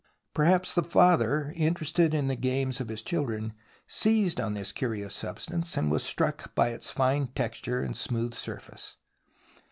[0.33, 3.53] Perhaps the father, interested in the games of his children,
[3.85, 8.97] seized on this curious substance and was struck by its fine texture and smooth surface.